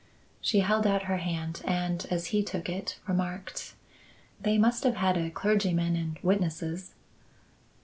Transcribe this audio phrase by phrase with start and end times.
[0.41, 3.75] She held out her hand and, as he took it, remarked:
[4.41, 6.95] "They must have had a clergyman and witnesses."